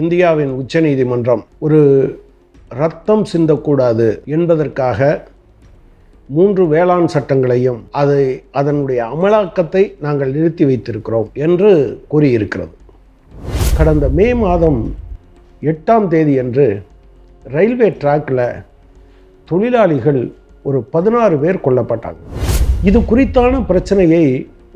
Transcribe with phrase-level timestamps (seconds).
[0.00, 1.80] இந்தியாவின் உச்சநீதிமன்றம் ஒரு
[2.68, 5.00] ரத்தம் சிந்தக்கூடாது என்பதற்காக
[6.26, 11.72] மூன்று வேளாண் சட்டங்களையும் அதை அதனுடைய அமலாக்கத்தை நாங்கள் நிறுத்தி வைத்திருக்கிறோம் என்று
[12.12, 12.74] கூறியிருக்கிறது.
[13.76, 14.80] கடந்த மே மாதம்
[15.70, 16.66] எட்டாம் தேதி அன்று
[17.56, 18.44] ரயில்வே டிராக்கில்
[19.48, 20.22] தொழிலாளிகள்
[20.62, 22.22] ஒரு பதினாறு பேர் கொல்லப்பட்டாங்க.
[22.88, 24.24] இது குறித்தான பிரச்சனையை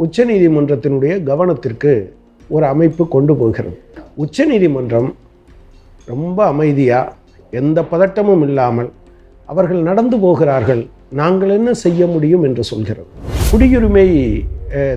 [0.05, 1.95] உச்சநீதிமன்றத்தினுடைய கவனத்திற்கு
[2.49, 3.77] ஒரு அமைப்பு கொண்டு போகிறது.
[4.25, 5.09] உச்சநீதிமன்றம்
[6.11, 7.15] ரொம்ப அமைதியாக
[7.61, 8.91] எந்த பதட்டமும் இல்லாமல்
[9.53, 10.83] அவர்கள் நடந்து போகிறார்கள்.
[11.19, 13.09] நாங்கள் என்ன செய்ய முடியும் என்று சொல்கிறது.
[13.51, 14.07] குடியுரிமை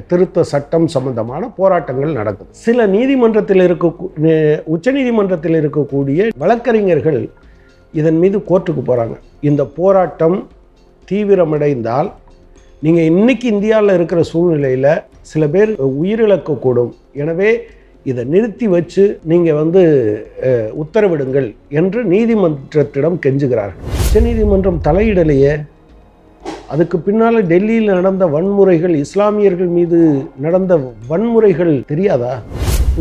[0.09, 2.50] திருத்த சட்டம் சம்பந்தமான போராட்டங்கள் நடக்குது.
[2.66, 3.88] சில நீதிமன்றத்தில் இருக்க
[4.76, 7.20] உச்சநீதிமன்றத்தில் இருக்கக்கூடிய வழக்கறிஞர்கள்
[7.94, 9.17] இதன் மீது கோர்ட்டுக்கு போகிறாங்க
[9.50, 10.38] இந்த போராட்டம்
[11.12, 12.09] தீவிரமடைந்தால்
[12.86, 14.92] நீங்கள் இன்னைக்கு இந்தியாவில் இருக்கிற சூழ்நிலையில்
[15.31, 16.92] சில பேர் உயிரிழக்கக்கூடும்.
[17.22, 17.52] எனவே
[18.03, 19.81] இதை நிறுத்தி வச்சு நீங்கள் வந்து
[20.81, 21.48] உத்தரவிடுங்கள்
[21.80, 23.81] என்று நீதிமன்றத்திடம் கெஞ்சுகிறார்கள்.
[24.03, 25.53] உச்சநீதிமன்றம் தலையிடலையே.
[26.73, 29.97] அதுக்கு பின்னால் டெல்லியில் நடந்த வன்முறைகள் இஸ்லாமியர்கள் மீது
[30.45, 30.73] நடந்த
[31.09, 32.33] வன்முறைகள் தெரியாதா?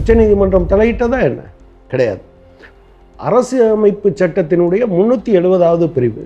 [0.00, 1.44] உச்சநீதிமன்றம் தலையிட்டதா என்ன?
[1.92, 2.22] கிடையாது.
[3.28, 6.24] அரசு அமைப்பு சட்டத்தினுடைய முந்நூற்றி எழுபதாவது பிரிவு.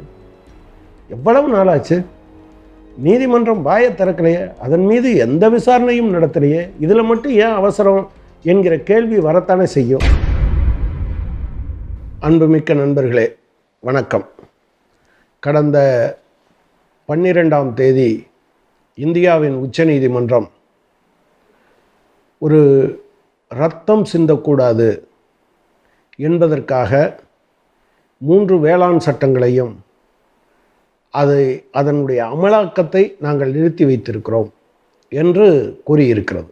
[1.17, 1.99] எவ்வளவு நாளாச்சு?
[3.07, 4.43] நீதிமன்றம் வாயை திறக்கலையே.
[4.65, 6.65] அதன் மீது எந்த விசாரணையும் நடத்தலையே.
[6.85, 8.03] இதில் மட்டும் ஏன் அவசரம்?
[8.45, 10.01] என்கிற கேள்வி வரத்தானே செய்யும்.
[12.21, 13.37] அன்புமிக்க நண்பர்களே
[13.81, 14.29] வணக்கம்.
[15.39, 15.77] கடந்த
[17.09, 18.27] பன்னிரெண்டாம் தேதி
[18.95, 20.51] இந்தியாவின் உச்சநீதிமன்றம்
[22.39, 22.61] ஒரு
[23.49, 25.01] ரத்தம் சிந்தக்கூடாது
[26.17, 27.21] என்பதற்காக
[28.19, 29.75] மூன்று வேளாண் சட்டங்களையும்
[31.11, 34.51] அதை அதனுடைய அமலாக்கத்தை நாங்கள் நிறுத்தி வைத்திருக்கிறோம்
[35.09, 35.47] என்று
[35.87, 36.51] கூறியிருக்கிறது.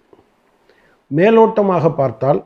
[1.11, 2.41] மேலோட்டமாக பார்த்தால்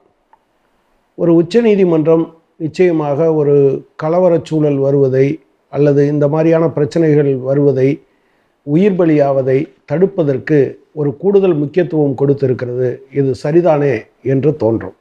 [1.18, 2.24] ஒரு உச்சநீதிமன்றம்
[2.56, 3.54] நிச்சயமாக ஒரு
[4.02, 5.26] கலவர சூழல் வருவதை
[5.72, 7.88] அல்லது இந்த மாதிரியான பிரச்சனைகள் வருவதை
[8.66, 9.58] உயிர் பலியாவதை
[9.92, 10.58] தடுப்பதற்கு
[10.92, 12.88] ஒரு கூடுதல் முக்கியத்துவம் கொடுத்திருக்கிறது.
[13.10, 13.94] இது சரிதானே
[14.24, 14.96] என்று தோன்றும்.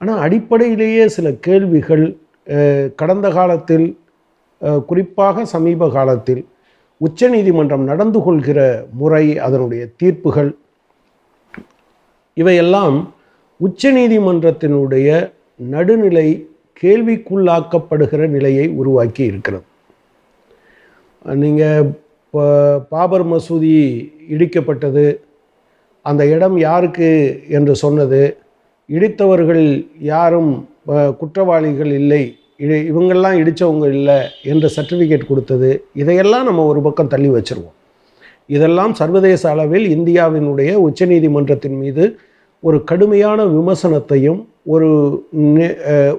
[0.00, 2.04] ஆனால் அடிப்படையிலேயே சில கேள்விகள்
[3.00, 3.86] கடந்த காலத்தில்
[4.88, 6.42] குறிப்பாக சமீப காலத்தில்
[7.00, 8.60] உச்சநீதிமன்றம் நடந்து கொள்கிற
[9.00, 10.50] முறை அதனுடைய தீர்ப்புகள்
[12.36, 12.96] இவையெல்லாம்
[13.60, 15.08] உச்சநீதிமன்றத்தினுடைய
[15.60, 16.28] நடுநிலை
[16.82, 19.64] கேள்விக்குள்ளாக்கப்படுகிற நிலையை உருவாக்கி இருக்கிறது.
[21.24, 22.42] நீங்கள் இப்போ
[22.88, 23.72] பாபர் மசூதி
[24.28, 25.04] இடிக்கப்பட்டது
[26.06, 27.08] அந்த இடம் யாருக்கு
[27.48, 28.20] என்று சொன்னது
[28.88, 29.64] இடித்தவர்கள்
[30.04, 30.52] யாரும்
[31.18, 32.22] குற்றவாளிகள் இல்லை
[32.58, 37.76] இ- இவங்கெல்லாம் இடித்தவங்க இல்லை என்ற சர்டிஃபிகேட் கொடுத்தது இதையெல்லாம் நம்ம ஒரு பக்கம் தள்ளி வச்சுருவோம்.
[38.54, 42.04] இதெல்லாம் சர்வதேச அளவில் இந்தியாவினுடைய உச்சநீதிமன்றத்தின் மீது
[42.62, 44.40] ஒரு கடுமையான விமர்சனத்தையும்
[44.72, 44.88] ஒரு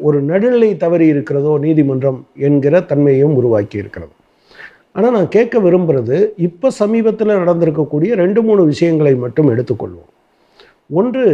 [0.07, 4.13] ஒரு நடுநிலை தவறி இருக்கிறதோ நீதிமன்றம் என்கிற தன்மையும் உருவாக்கி இருக்கிறது.
[4.95, 10.09] ஆனால் நான் கேட்க விரும்புகிறது இப்போ சமீபத்தில் நடந்திருக்கக்கூடிய ரெண்டு மூணு விஷயங்களை மட்டும் எடுத்துக்கொள்வோம்.
[10.99, 11.25] ஒன்று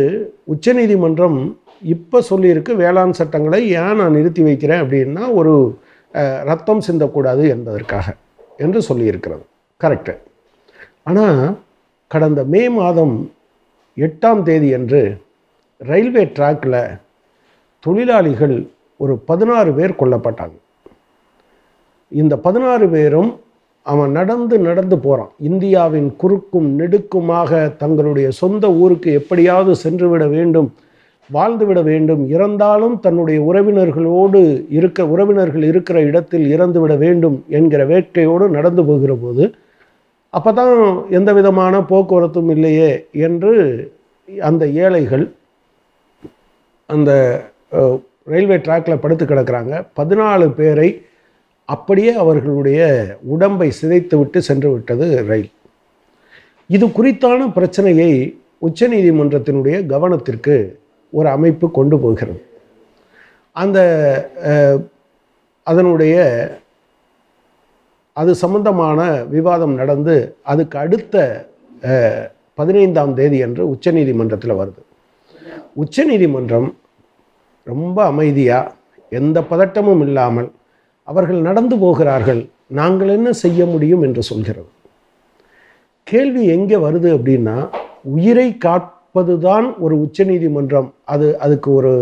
[0.53, 1.39] உச்சநீதிமன்றம்
[1.93, 5.55] இப்போ சொல்லியிருக்கு வேளாண் சட்டங்களை ஏன் நான் நிறுத்தி வைக்கிறேன் அப்படின்னா ஒரு
[6.49, 8.15] ரத்தம் சிந்தக்கூடாது என்பதற்காக
[8.65, 9.43] என்று சொல்லியிருக்கிறது.
[9.81, 10.13] கரெக்டு
[11.07, 11.41] ஆனால்
[12.11, 13.15] கடந்த மே மாதம்
[13.97, 15.01] எட்டாம் தேதி அன்று
[15.81, 16.79] ரயில்வே ட்ராக்கில்
[17.83, 18.55] தொழிலாளிகள்
[18.99, 20.55] ஒரு பதினாறு பேர் கொல்லப்பட்டாங்க.
[22.11, 23.29] இந்த பதினாறு பேரும்
[23.85, 30.69] அவன் நடந்து நடந்து போகிறான் இந்தியாவின் குறுக்கும் நெடுக்குமாக தங்களுடைய சொந்த ஊருக்கு எப்படியாவது சென்றுவிட வேண்டும்
[31.29, 34.41] வாழ்ந்துவிட வேண்டும் இறந்தாலும் தன்னுடைய உறவினர்களோடு
[34.77, 39.45] இருக்க உறவினர்கள் இருக்கிற இடத்தில் இறந்துவிட வேண்டும் என்கிற வேட்கையோடு நடந்து போகிற போது
[40.33, 40.73] அப்போ தான்
[41.17, 42.89] எந்த விதமான போக்குவரத்தும் இல்லையே
[43.27, 43.53] என்று
[44.49, 45.25] அந்த ஏழைகள்
[46.89, 47.11] அந்த
[48.31, 49.73] ரயில்வே ட்ராக்கில் படுத்து கிடக்கிறாங்க.
[49.99, 50.89] பதினாலு பேரை
[51.69, 52.81] அப்படியே அவர்களுடைய
[53.33, 55.51] உடம்பை சிதைத்து விட்டு சென்று விட்டது ரயில்.
[56.75, 58.11] இது குறித்தான பிரச்சனையை
[58.67, 60.55] உச்சநீதிமன்றத்தினுடைய கவனத்திற்கு
[61.13, 62.39] ஒரு அமைப்பு கொண்டு போகிறது.
[63.55, 63.79] அந்த
[65.67, 66.15] அதனுடைய
[68.19, 68.99] அது சம்பந்தமான
[69.35, 70.15] விவாதம் நடந்து
[70.51, 71.15] அதுக்கு அடுத்த
[72.59, 74.81] பதினைந்தாம் தேதி அன்று உச்சநீதிமன்றத்தில் வருது.
[75.83, 76.69] உச்சநீதிமன்றம்
[77.67, 78.73] ரொம்ப அமைதியாக
[79.19, 80.49] எந்த பதட்டமும் இல்லாமல்
[81.07, 82.41] அவர்கள் நடந்து போகிறார்கள்
[82.79, 84.69] நாங்கள் என்ன செய்ய முடியும் என்று சொல்கிறது.
[86.07, 87.55] கேள்வி எங்கே வருது அப்படின்னா
[88.15, 91.93] உயிரை காப்பது தான் ஒரு உச்சநீதிமன்றம் அது அதுக்கு ஒரு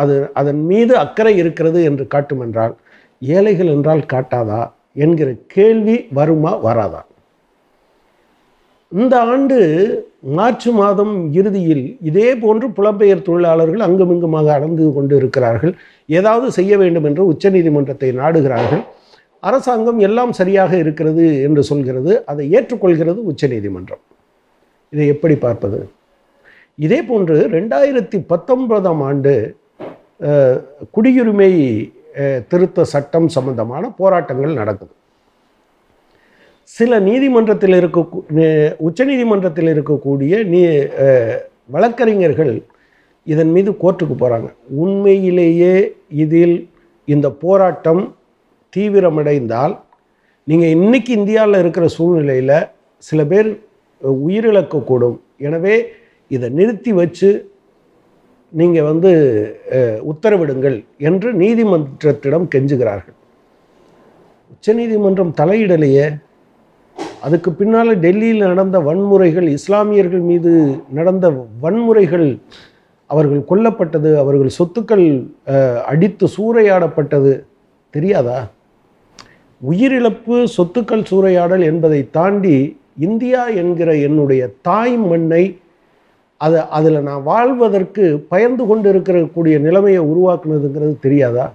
[0.00, 2.74] அது அதன் மீது அக்கறை இருக்கிறது என்று காட்டுமென்றால்
[3.22, 4.62] ஏழைகள் என்றால் காட்டாதா?
[5.02, 7.02] என்கிற கேள்வி வருமா வராதா?
[8.92, 9.58] இந்த ஆண்டு
[10.36, 15.72] மார்ச் மாதம் இறுதியில் இதே போன்று புலம்பெயர் தொழிலாளர்கள் அங்குமிங்குமாக அடந்து கொண்டு இருக்கிறார்கள்.
[16.18, 18.84] ஏதாவது செய்ய வேண்டும் என்று உச்சநீதிமன்றத்தை நாடுகிறார்கள்.
[19.48, 22.12] அரசாங்கம் எல்லாம் சரியாக இருக்கிறது என்று சொல்கிறது.
[22.30, 24.02] அதை ஏற்றுக்கொள்கிறது உச்சநீதிமன்றம்.
[24.94, 25.80] இதை எப்படி பார்ப்பது?
[26.86, 29.34] இதே போன்று ரெண்டாயிரத்தி பத்தொன்பதாம் ஆண்டு
[30.96, 31.52] குடியுரிமை
[32.48, 34.94] திருத்த சட்டம் சம்பந்தமான போராட்டங்கள் நடக்குது
[36.64, 38.00] சில நீதிமன்றத்தில் இருக்க
[38.78, 40.60] உச்சநீதிமன்றத்தில் இருக்கக்கூடிய நீ
[41.70, 42.62] வழக்கறிஞர்கள்
[43.26, 45.74] இதன் மீது கோர்ட்டுக்கு போகிறாங்க உண்மையிலேயே
[46.08, 46.70] இதில்
[47.04, 48.02] இந்த போராட்டம்
[48.76, 49.74] தீவிரமடைந்தால்
[50.44, 52.56] நீங்கள் இன்றைக்கி இந்தியாவில் இருக்கிற சூழ்நிலையில்
[52.98, 53.48] சில பேர்
[54.02, 55.20] உயிரிழக்கக்கூடும்.
[55.38, 55.74] எனவே
[56.28, 57.28] இதை நிறுத்தி வச்சு
[58.58, 59.10] நீங்கள் வந்து
[60.10, 60.76] உத்தரவிடுங்கள்
[61.08, 63.16] என்று நீதிமன்றத்திடம் கெஞ்சுகிறார்கள்.
[64.52, 66.06] உச்சநீதிமன்றம் தலையிடலையே.
[67.26, 70.52] அதுக்கு பின்னால் டெல்லியில் நடந்த வன்முறைகள் இஸ்லாமியர்கள் மீது
[70.98, 71.26] நடந்த
[71.64, 72.28] வன்முறைகள்
[73.10, 75.06] அவர்கள் கொல்லப்பட்டது அவர்கள் சொத்துக்கள்
[75.92, 77.32] அடித்து சூறையாடப்பட்டது
[77.96, 78.38] தெரியாதா?
[79.70, 82.56] உயிரிழப்பு சொத்துக்கள் சூறையாடல் என்பதை தாண்டி
[83.06, 85.44] இந்தியா என்கிற என்னுடைய தாய் மண்ணை
[86.44, 91.46] அதை அதில் நான் வாழ்வதற்கு பயந்து கொண்டு இருக்கக்கூடிய நிலைமையை உருவாக்குனதுங்கிறது தெரியாதா?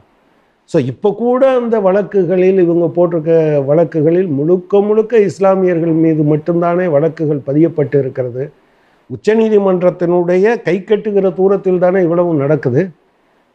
[0.72, 3.34] ஸோ இப்போ கூட அந்த வழக்குகளில் இவங்க போட்டிருக்க
[3.70, 8.44] வழக்குகளில் முழுக்க முழுக்க இஸ்லாமியர்கள் மீது மட்டும்தானே வழக்குகள் பதியப்பட்டு இருக்கிறது
[9.10, 12.82] உச்சநீதிமன்றத்தினுடைய கை கட்டுகிற தூரத்தில் தானே இவ்வளவு நடக்குது?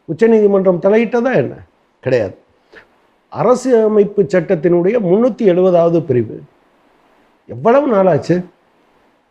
[0.09, 1.53] உச்சநீதிமன்றம் தலையிட்டதா என்ன?
[2.03, 2.35] கிடையாது.
[3.31, 6.37] அரசியலமைப்பு சட்டத்தினுடைய முன்னூற்றி எழுபதாவது பிரிவு.
[7.49, 8.35] எவ்வளவு நாளாச்சு?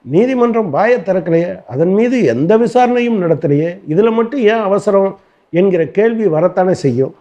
[0.04, 5.18] நீதிமன்றம் வாயை திறக்கலையே அதன் மீது எந்த விசாரணையும் நடத்தலையே இதில் மட்டும் ஏன் அவசரம்
[5.52, 7.14] என்கிற கேள்வி வரத்தானே செய்யும்.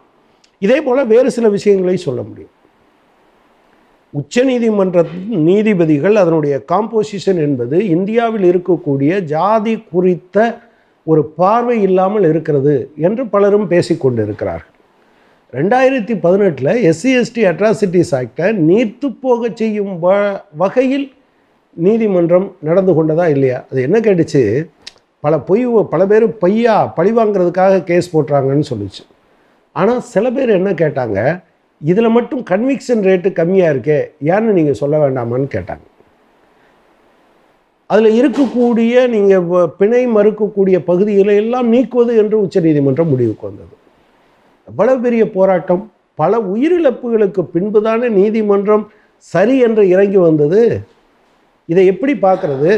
[0.61, 2.51] இதே போல் வேறு சில விஷயங்களை சொல்ல முடியும்.
[4.13, 5.03] உச்ச நீதிமன்ற
[5.47, 10.37] நீதிபதிகள் அதனுடைய காம்போசிஷன் என்பது இந்தியாவில் இருக்கக்கூடிய ஜாதி குறித்த
[11.07, 14.71] ஒரு பார்வை இல்லாமல் இருக்கிறது என்று பலரும் பேசிக்கொண்டிருக்கிறார்கள்
[15.53, 20.13] ரெண்டாயிரத்தி பதினெட்டில் எஸ்சி எஸ்டி அட்ராசிட்டிஸ் ஆக்டை நீர்த்து போக செய்யும் வ
[20.55, 21.07] வகையில்
[21.75, 23.65] நீதிமன்றம் நடந்து கொண்டதா இல்லையா?
[23.71, 24.69] அது என்ன கேட்டுச்சு?
[25.19, 29.03] பல பொய் பல பேர் பொய்யா பழி வாங்குறதுக்காக கேஸ் போட்டுறாங்கன்னு சொல்லிச்சு.
[29.71, 31.43] ஆனால் சில பேர் என்ன கேட்டாங்க?
[31.77, 33.97] இதில் மட்டும் கன்விக்ஷன் ரேட்டு கம்மியாக இருக்கே
[34.33, 35.85] ஏன்னு நீங்கள் சொல்ல வேண்டாமான்னு கேட்டாங்க.
[37.85, 43.75] அதில் இருக்கக்கூடிய நீங்கள் பிணை மறுக்கக்கூடிய பகுதிகளை எல்லாம் நீக்குவது என்று உச்சநீதிமன்றம் முடிவுக்கு வந்தது.
[44.65, 45.91] எவ்வளவு பெரிய போராட்டம்?
[46.15, 50.81] பல உயிரிழப்புகளுக்கு பின்புதானே நீதிமன்றம் சரி என்று இறங்கி வந்தது?
[51.71, 52.71] இதை எப்படி பார்க்குறது?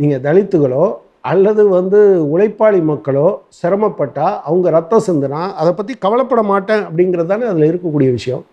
[0.00, 0.84] நீங்கள் தலித்துகளோ
[1.30, 1.98] அல்லது வந்து
[2.32, 3.26] உழைப்பாளி மக்களோ
[3.60, 8.44] சிரமப்பட்டால் அவங்க ரத்தம் சிந்தினா அதை பற்றி கவலைப்பட மாட்டேன் அப்படிங்கிறது தானே அதில் இருக்கக்கூடிய விஷயம்.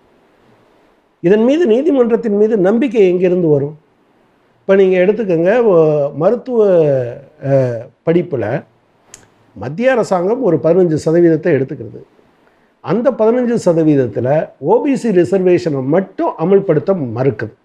[1.27, 3.75] இதன் மீது நீதிமன்றத்தின் மீது நம்பிக்கை எங்கேருந்து வரும்?
[4.61, 5.51] இப்போ நீங்கள் எடுத்துக்கோங்க
[6.21, 6.65] மருத்துவ
[8.07, 8.49] படிப்பில்
[9.55, 12.01] மத்திய அரசாங்கம் ஒரு பதினஞ்சு சதவீதத்தை எடுத்துக்கிறது.
[12.83, 14.33] அந்த பதினஞ்சு சதவீதத்தில்
[14.73, 17.55] ஓபிசி ரிசர்வேஷனை மட்டும் அமல்படுத்த மறுக்குது.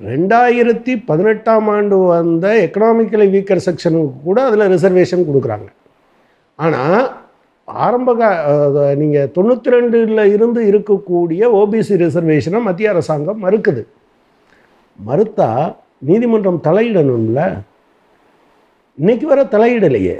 [0.00, 5.68] ரெண்டாயிரத்தி பதினெட்டாம் ஆண்டு வந்த எக்கனாமிக்கலி வீக்கர் செக்ஷனுக்கு கூட அதில் ரிசர்வேஷன் கொடுக்குறாங்க.
[6.58, 7.02] ஆனால்
[7.68, 8.28] ஆரம்ப கா
[9.00, 13.82] நீங்கள் தொண்ணூற்றி ரெண்டில் இருந்து இருக்கக்கூடிய ஓபிசி ரிசர்வேஷனை மத்திய அரசாங்கம் மறுக்குது.
[14.98, 15.50] மறுத்தா
[16.08, 17.40] நீதிமன்றம் தலையிடணும்ல?
[18.98, 20.16] இன்னைக்கு வர தலையிடலையே.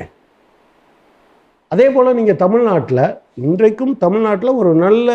[1.72, 3.04] அதே போல் நீங்கள் தமிழ்நாட்டில்
[3.48, 5.10] இன்றைக்கும் தமிழ்நாட்டில் ஒரு நல்ல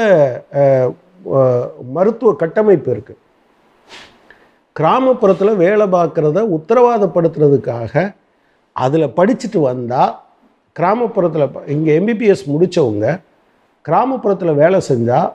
[1.96, 3.22] மருத்துவ கட்டமைப்பு இருக்குது
[4.80, 8.14] கிராமப்புறத்தில் வேலை பார்க்குறத உத்தரவாதப்படுத்துறதுக்காக
[8.76, 10.14] அதில் படிச்சுட்டு வந்தால்
[10.76, 13.06] கிராமப்புறத்தில் இங்கே எம்பிபிஎஸ் முடித்தவங்க
[13.86, 15.30] கிராமப்புறத்தில் வேலை செஞ்சால்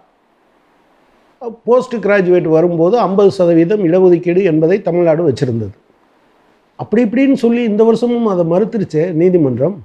[1.67, 5.75] போஸ்ட் கிராஜுவேட் வரும்போது ஐம்பது சதவீதம் இடஒதுக்கீடு என்பதை தமிழ்நாடு வச்சுருந்தது.
[6.79, 9.77] அப்படி இப்படின்னு சொல்லி இந்த வருஷமும் அதை மறுத்துருச்சு நீதிமன்றம்.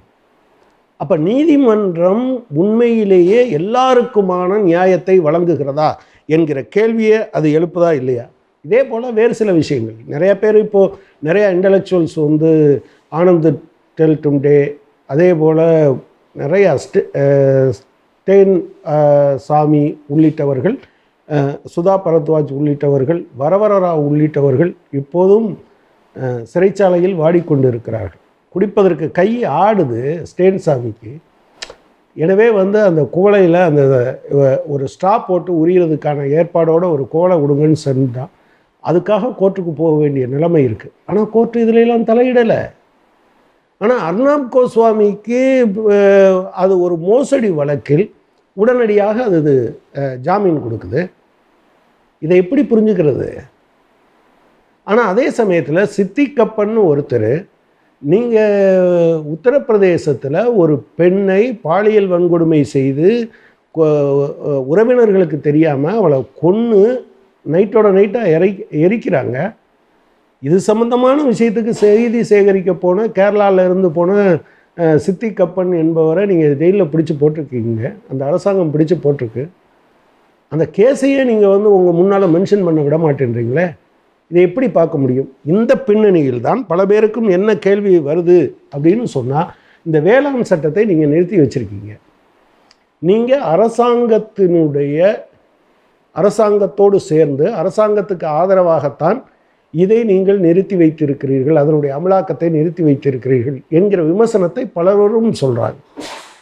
[1.00, 2.24] அப்போ நீதிமன்றம்
[2.62, 5.90] உண்மையிலேயே எல்லாருக்குமான நியாயத்தை வழங்குகிறதா
[6.36, 8.26] என்கிற கேள்வியை அது எழுப்புதா இல்லையா?
[8.66, 9.98] இதே போல் வேறு சில விஷயங்கள்.
[10.14, 10.94] நிறைய பேர் இப்போது
[11.28, 12.50] நிறைய இன்டலெக்சுவல்ஸ் வந்து
[13.20, 13.48] ஆனந்த்
[13.98, 14.56] டெல்டும் டே
[15.10, 15.64] அதே போல்
[16.36, 17.02] நிறைய ஸ்டே
[17.78, 18.54] ஸ்டேன்
[19.46, 19.84] சாமி
[20.14, 20.76] உள்ளிட்டவர்கள்
[21.74, 25.48] சுதா பரத்வாஜ் உள்ளிட்டவர்கள் வரவர ராவ் உள்ளிட்டவர்கள் இப்போதும்
[26.52, 28.20] சிறைச்சாலையில் வாடிக்கொண்டிருக்கிறார்கள்.
[28.54, 29.30] குடிப்பதற்கு கை
[29.64, 31.12] ஆடுது ஸ்டேன் சாமிக்கு.
[32.16, 33.82] எனவே வந்து அந்த குவளையில் அந்த
[34.74, 38.32] ஒரு ஸ்டாப் போட்டு உரியறதுக்கான ஏற்பாடோடு ஒரு கோலை விடுங்கன்னு சொன்னால்
[38.88, 42.60] அதுக்காக கோர்ட்டுக்கு போக வேண்டிய நிலைமை இருக்குது ஆனால் கோர்ட்டு இதிலெல்லாம் தலையிடலை.
[43.80, 45.40] ஆனால் அர்ணாப் கோஸ்வாமிக்கு
[46.62, 48.04] அது ஒரு மோசடி வழக்கில்
[48.56, 49.54] உடனடியாக அது இது,
[50.26, 51.00] ஜாமீன் கொடுக்குது.
[52.22, 53.28] இதை எப்படி புரிஞ்சுக்கிறது?
[54.86, 57.30] ஆனால் அதே சமயத்தில் சித்திக்கப்பன்னு ஒருத்தர்
[58.02, 63.08] நீங்கள் உத்தரப்பிரதேசத்தில் ஒரு பெண்ணை பாலியல் வன்கொடுமை செய்து
[64.72, 66.82] உறவினர்களுக்கு தெரியாமல் அவளை கொன்று
[67.54, 68.50] நைட்டோட நைட்டாக எரி
[68.84, 69.36] எரிக்கிறாங்க.
[70.46, 74.16] இது சம்பந்தமான விஷயத்துக்கு செய்தி சேகரிக்க போன கேரளாவில் இருந்து போன
[75.04, 77.84] சித்தி கப்பன் என்பவரை நீங்கள் ஜெயிலில் பிடிச்சி போட்டிருக்கீங்க.
[78.10, 79.44] அந்த அரசாங்கம் பிடிச்சி போட்டிருக்கு.
[80.52, 83.66] அந்த கேஸையே நீங்கள் வந்து உங்கள் முன்னால் மென்ஷன் பண்ண விட மாட்டேன்றீங்களே?
[84.30, 85.28] இதை எப்படி பார்க்க முடியும்?
[85.54, 88.38] இந்த பின்னணியில் தான் பல பேருக்கும் என்ன கேள்வி வருது
[88.74, 89.50] அப்படின்னு சொன்னால்
[89.86, 91.92] இந்த வேளாண் சட்டத்தை நீங்கள் நிறுத்தி வச்சுருக்கீங்க.
[93.08, 94.98] நீங்கள் அரசாங்கத்தினுடைய
[96.18, 99.18] அரசாங்கத்தோடு சேர்ந்து அரசாங்கத்துக்கு ஆதரவாகத்தான்
[99.74, 105.78] இதை நீங்கள் நிறுத்தி வைத்திருக்கிறீர்கள் அதனுடைய அமலாக்கத்தை நிறுத்தி வைத்திருக்கிறீர்கள் என்கிற விமர்சனத்தை பலரும் சொல்கிறாங்க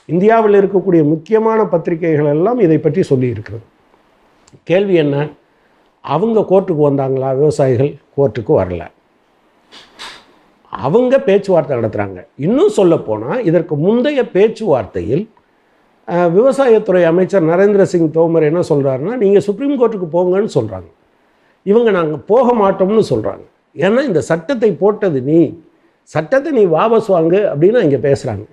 [0.07, 3.65] இந்தியாவில் இருக்கக்கூடிய முக்கியமான பத்திரிகைகள் எல்லாம் இதை பற்றி சொல்லியிருக்கிறது.
[4.63, 5.17] கேள்வி என்ன?
[6.05, 7.31] அவங்க கோர்ட்டுக்கு வந்தாங்களா?
[7.37, 8.83] விவசாயிகள் கோர்ட்டுக்கு வரல.
[10.73, 15.25] அவங்க பேச்சுவார்த்தை நடத்துகிறாங்க இன்னும் சொல்லப்போனால் இதற்கு முந்தைய பேச்சுவார்த்தையில்
[16.09, 20.89] விவசாயத்துறை அமைச்சர் நரேந்திர சிங் தோமர் என்ன சொல்கிறாருன்னா நீங்கள் சுப்ரீம் கோர்ட்டுக்கு போங்கன்னு சொல்கிறாங்க
[21.63, 23.45] இவங்க நாங்கள் போக மாட்டோம்னு சொல்கிறாங்க
[23.77, 25.39] ஏன்னா இந்த சட்டத்தை போட்டது நீ
[26.11, 28.45] சட்டத்தை நீ வாபஸ் வாங்கு அப்படின்னு இங்கே பேசுகிறாங்க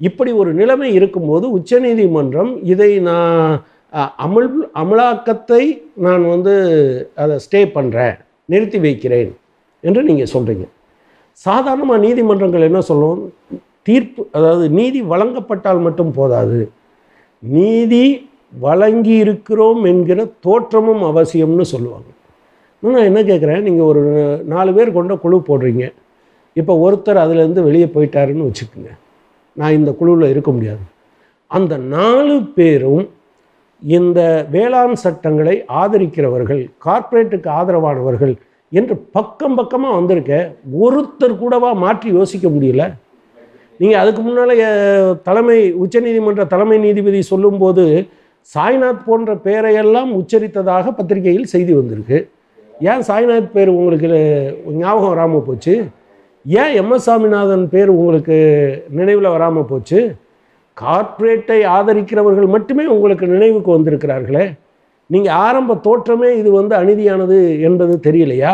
[0.00, 3.62] இப்படி ஒரு நிலைமை இருக்கும்போது உச்சநீதிமன்றம் இதை நான்
[4.18, 5.62] அமல் அமலாக்கத்தை
[5.94, 6.54] நான் வந்து
[7.14, 8.14] அதை ஸ்டே பண்ணுறேன்
[8.48, 9.32] நிறுத்தி வைக்கிறேன்
[9.84, 10.66] என்று நீங்கள் சொல்கிறீங்க
[11.38, 13.20] சாதாரணமாக நீதிமன்றங்கள் என்ன சொல்லும்?
[13.82, 16.58] தீர்ப்பு அதாவது நீதி வழங்கப்பட்டால் மட்டும் போதாது.
[17.42, 18.04] நீதி
[18.58, 22.08] வழங்கி இருக்கிறோம் என்கிற தோற்றமும் அவசியம்னு சொல்லுவாங்க.
[22.82, 23.62] நான் என்ன கேட்குறேன்?
[23.62, 24.02] நீங்கள் ஒரு
[24.44, 25.92] நாலு பேர் கொண்ட குழு போடுறீங்க.
[26.56, 28.90] இப்போ ஒருத்தர் அதுலேருந்து வெளியே போயிட்டாருன்னு வச்சுக்கோங்க.
[29.56, 30.84] நான் இந்த குழுவில் இருக்க முடியாது.
[31.46, 33.08] அந்த நாலு பேரும்
[33.82, 34.20] இந்த
[34.50, 38.34] வேளாண் சட்டங்களை ஆதரிக்கிறவர்கள் கார்ப்பரேட்டுக்கு ஆதரவானவர்கள்
[38.72, 42.84] என்று பக்கம் பக்கமாக வந்திருக்க ஒருத்தர் கூடவா மாற்றி யோசிக்க முடியல?
[43.80, 44.54] நீங்கள் அதுக்கு முன்னால்
[45.22, 48.08] தலைமை உச்சநீதிமன்ற தலைமை நீதிபதி சொல்லும்போது
[48.54, 52.30] சாய்நாத் போன்ற பெயரையெல்லாம் உச்சரித்ததாக பத்திரிகையில் செய்தி வந்திருக்கு.
[52.80, 54.10] ஏன் சாய்நாத் பேர் உங்களுக்கு
[54.72, 55.74] ஞாபகம் வராமல் போச்சு?
[56.44, 56.90] ஏன் எம்.
[56.90, 57.06] எஸ்.
[57.06, 58.36] சாமிநாதன் பேர் உங்களுக்கு
[58.90, 60.14] நினைவில் வராமல் போச்சு?
[60.76, 64.54] கார்ப்பரேட்டை ஆதரிக்கிறவர்கள் மட்டுமே உங்களுக்கு நினைவுக்கு வந்திருக்கிறார்களே.
[65.06, 68.52] நீங்கள் ஆரம்ப தோற்றமே இது வந்து அநீதியானது என்பது தெரியலையா?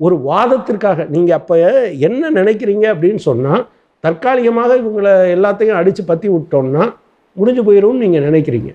[0.00, 1.56] ஒரு வாதத்திற்காக நீங்கள் அப்போ
[1.92, 3.68] என்ன நினைக்கிறீங்க அப்படின்னு சொன்னால்
[4.00, 6.94] தற்காலிகமாக இவங்களை எல்லாத்தையும் அடித்து பற்றி விட்டோம்னா
[7.32, 8.74] முடிஞ்சு போயிடும்னு நீங்கள் நினைக்கிறீங்க.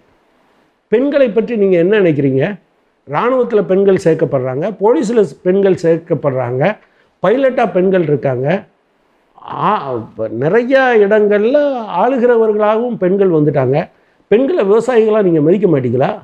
[0.88, 2.60] பெண்களை பற்றி நீங்கள் என்ன நினைக்கிறீங்க?
[3.08, 6.77] இராணுவத்தில் பெண்கள் சேர்க்கப்படுறாங்க போலீஸில் பெண்கள் சேர்க்கப்படுறாங்க
[7.27, 8.63] பைலட்டாக பெண்கள் இருக்காங்க.
[9.51, 13.89] ஆ- நிறைய இடங்களில் ஆளுகிறவர்களாகவும் பெண்கள் வந்துட்டாங்க.
[14.27, 16.20] பெண்களை விவசாயிகளாக நீங்கள் மதிக்க மாட்டீங்களா?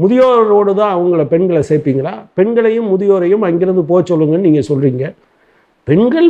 [0.00, 2.12] முதியோரோடு தான் அவங்கள பெண்களை சேர்ப்பீங்களா?
[2.34, 5.14] பெண்களையும் முதியோரையும் அங்கிருந்து போக சொல்லுங்கன்னு நீங்கள் சொல்கிறீங்க
[5.88, 6.28] பெண்கள்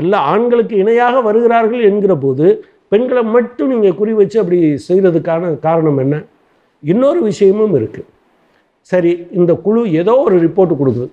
[0.00, 2.46] எல்லா ஆண்களுக்கு இணையாக வருகிறார்கள் என்கிற போது
[2.92, 6.16] பெண்களை மட்டும் நீங்கள் குறி வச்சு அப்படி செய்கிறதுக்கான காரணம் என்ன?
[6.82, 8.08] இன்னொரு விஷயமும் இருக்குது
[8.90, 11.08] சரி இந்த குழு ஏதோ ஒரு ரிப்போர்ட் கொடுக்குது.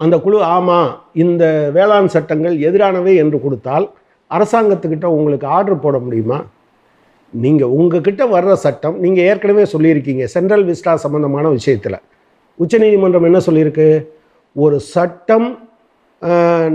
[0.00, 0.90] அந்த குழு ஆமாம்
[1.24, 1.44] இந்த
[1.76, 3.86] வேளாண் சட்டங்கள் எதிரானவை என்று கொடுத்தால்
[4.30, 6.38] அரசாங்கத்துக்கிட்ட உங்களுக்கு ஆர்டர் போட முடியுமா?
[7.32, 11.98] நீங்கள் உங்ககிட்ட வர்ற சட்டம் நீங்கள் ஏற்கனவே சொல்லியிருக்கீங்க சென்ட்ரல் விஸ்டா சம்மந்தமான விஷயத்தில்.
[12.58, 13.88] உச்சநீதிமன்றம் என்ன சொல்லியிருக்கு?
[14.56, 15.48] ஒரு சட்டம்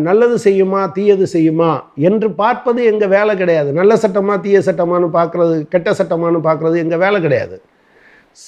[0.07, 1.69] நல்லது செய்யுமா தீயது செய்யுமா
[2.09, 3.69] என்று பார்ப்பது எங்கள் வேலை கிடையாது.
[3.79, 7.55] நல்ல சட்டமா தீய சட்டமானு பார்க்குறது கெட்ட சட்டமானு பார்க்குறது எங்கள் வேலை கிடையாது.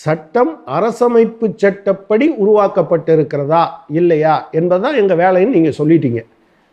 [0.03, 3.63] சட்டம் அரசமைப்பு சட்டப்படி உருவாக்கப்பட்டிருக்கிறதா
[3.99, 6.21] இல்லையா என்பதுதான் எங்கள் வேலைன்னு நீங்கள் சொல்லிட்டீங்க.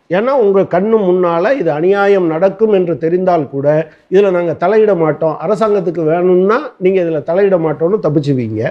[0.09, 3.67] ஏன்னா உங்கள் கண்ணு முன்னால் இது அநியாயம் நடக்கும் என்று தெரிந்தால் கூட
[4.13, 5.35] இதில் நாங்கள் தலையிட மாட்டோம்.
[5.45, 8.61] அரசாங்கத்துக்கு வேணும்னா நீங்கள் இதில் தலையிட மாட்டோம்னு தப்பிச்சுவீங்க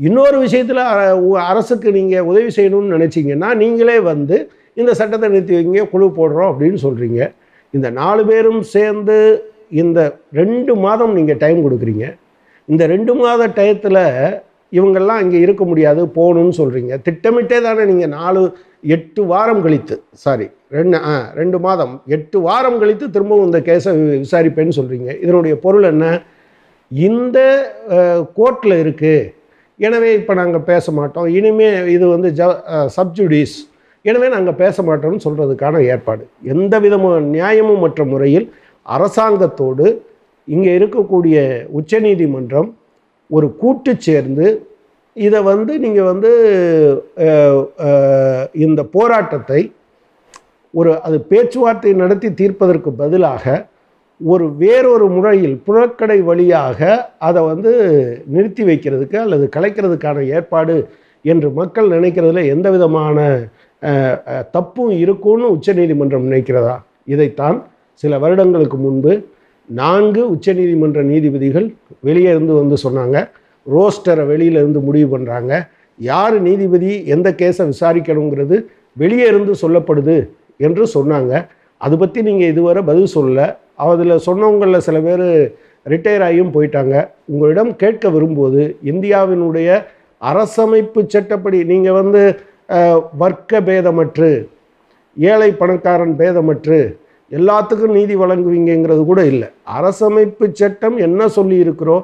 [0.00, 0.82] இன்னொரு விஷயத்தில்
[1.50, 4.38] அரசுக்கு நீங்கள் உதவி செய்யணும்னு நினச்சிங்கன்னா நீங்களே வந்து
[4.76, 7.20] இந்த சட்டத்தை நிறுத்தி வைங்க குழு போடுறோம் அப்படின்னு சொல்கிறீங்க
[7.74, 9.16] இந்த நாலு பேரும் சேர்ந்து
[9.82, 10.00] இந்த
[10.40, 12.04] ரெண்டு மாதம் நீங்கள் டைம் கொடுக்குறீங்க.
[12.68, 14.02] இந்த ரெண்டு மாத டயத்தில்
[14.72, 18.40] இவங்கெல்லாம் இங்கே இருக்க முடியாது போகணும்னு சொல்கிறீங்க திட்டமிட்டே தானே நீங்கள் நாலு
[18.94, 23.92] எட்டு வாரம் கழித்து சாரி ரெண்டு ஆ ரெண்டு மாதம் எட்டு வாரம் கழித்து திரும்பவும் இந்த கேஸை
[24.24, 26.06] விசாரிப்பேன்னு சொல்கிறீங்க இதனுடைய பொருள் என்ன?
[26.90, 27.38] இந்த
[28.38, 29.30] கோர்ட்டில் இருக்குது
[29.80, 31.26] எனவே இப்போ நாங்கள் பேச மாட்டோம்.
[31.38, 32.42] இனிமேல் இது வந்து ஜ
[32.96, 33.56] சப்ஜுடிஸ்
[34.06, 36.22] எனவே நாங்கள் பேச மாட்டோம்னு சொல்கிறதுக்கான ஏற்பாடு.
[36.54, 38.46] எந்த விதமான நியாயமும் மற்ற முறையில்
[38.86, 39.86] அரசாங்கத்தோடு
[40.48, 41.36] இங்கே இருக்கக்கூடிய
[41.78, 42.68] உச்சநீதிமன்றம்
[43.30, 44.46] ஒரு கூட்டு சேர்ந்து
[45.16, 46.30] இதை வந்து நீங்கள் வந்து
[48.64, 49.60] இந்த போராட்டத்தை
[50.74, 53.54] ஒரு அது பேச்சுவார்த்தை நடத்தி தீர்ப்பதற்கு பதிலாக
[54.20, 56.80] ஒரு வேறொரு முறையில் புறக்கடை வழியாக
[57.18, 57.72] அதை வந்து
[58.26, 60.76] நிறுத்தி வைக்கிறதுக்கு அல்லது கலைக்கிறதுக்கான ஏற்பாடு
[61.24, 63.18] என்று மக்கள் நினைக்கிறதுல எந்த விதமான
[64.56, 66.76] தப்பும் இருக்கும்னு உச்சநீதிமன்றம் நினைக்கிறதா?
[67.14, 67.58] இதைத்தான்
[68.02, 69.12] சில வருடங்களுக்கு முன்பு
[69.68, 71.66] நான்கு உச்சநீதிமன்ற நீதிபதிகள்
[72.08, 73.16] வெளியே இருந்து வந்து சொன்னாங்க.
[73.66, 75.52] ரோஸ்டரை வெளியில இருந்து முடிவு பண்ணுறாங்க
[75.98, 78.56] யார் நீதிபதி எந்த கேஸை விசாரிக்கணுங்கிறது
[79.02, 80.16] வெளியே இருந்து சொல்லப்படுது
[80.66, 81.32] என்று சொன்னாங்க.
[81.80, 83.46] அதை பற்றி நீங்கள் இதுவரை பதில் சொல்ல
[83.86, 85.26] அதில் சொன்னவங்களில் சில பேர்
[85.92, 86.94] ரிட்டையர் ஆகியும் போயிட்டாங்க.
[87.32, 89.68] உங்களிடம் கேட்க விரும்புவது இந்தியாவினுடைய
[90.30, 92.22] அரசமைப்பு சட்டப்படி நீங்கள் வந்து
[93.22, 94.30] வர்க்க பேதமற்று
[95.16, 96.78] ஏழை பணக்காரன் பேதமற்று
[97.32, 99.48] எல்லாத்துக்கும் நீதி வழங்குவீங்கிறது கூட இல்லை.
[99.76, 101.96] அரசமைப்பு சட்டம் என்ன சொல்லி இருக்கிறோ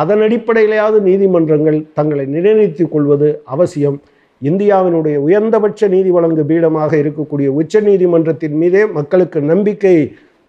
[0.00, 3.98] அதன் அடிப்படையிலேயாவது நீதிமன்றங்கள் தங்களை நிலைநிறுத்திக் கொள்வது அவசியம்.
[4.42, 9.96] இந்தியாவினுடைய உயர்ந்தபட்ச நீதி வழங்கு பீடமாக இருக்கக்கூடிய உச்ச நீதிமன்றத்தின் மீதே மக்களுக்கு நம்பிக்கை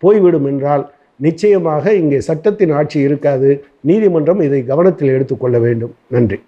[0.04, 0.86] போய்விடும் என்றால்
[1.26, 3.50] நிச்சயமாக இங்கே சட்டத்தின் ஆட்சி இருக்காது.
[3.90, 5.94] நீதிமன்றம் இதை கவனத்தில் எடுத்துக்கொள்ள வேண்டும்.
[6.08, 6.40] நன்றி.